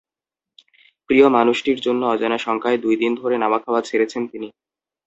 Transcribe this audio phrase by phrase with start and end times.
[1.09, 4.47] প্রিয় মানুষটির জন্য অজানা শঙ্কায় দুই দিন ধরে নাওয়া-খাওয়া ছেড়েছেন তিনি।